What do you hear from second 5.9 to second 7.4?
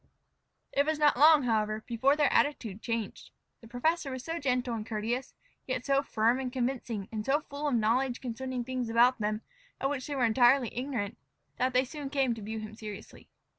firm and convincing, and